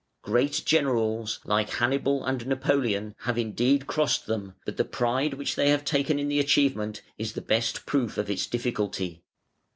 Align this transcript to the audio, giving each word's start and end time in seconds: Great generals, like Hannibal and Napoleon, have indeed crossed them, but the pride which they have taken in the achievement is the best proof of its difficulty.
Great 0.23 0.63
generals, 0.65 1.39
like 1.45 1.69
Hannibal 1.75 2.25
and 2.25 2.47
Napoleon, 2.47 3.13
have 3.19 3.37
indeed 3.37 3.85
crossed 3.85 4.25
them, 4.25 4.55
but 4.65 4.77
the 4.77 4.83
pride 4.83 5.35
which 5.35 5.53
they 5.55 5.69
have 5.69 5.85
taken 5.85 6.17
in 6.17 6.27
the 6.27 6.39
achievement 6.39 7.03
is 7.19 7.33
the 7.33 7.39
best 7.39 7.85
proof 7.85 8.17
of 8.17 8.27
its 8.27 8.47
difficulty. 8.47 9.21